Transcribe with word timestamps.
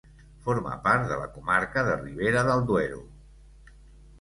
Forma 0.45 0.71
part 0.87 1.03
de 1.11 1.17
la 1.23 1.27
comarca 1.35 1.83
de 1.89 1.99
Ribera 1.99 2.45
del 2.49 2.65
Duero. 2.73 3.05